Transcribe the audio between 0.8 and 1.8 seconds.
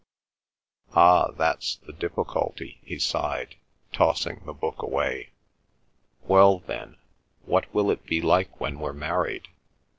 "Ah, that's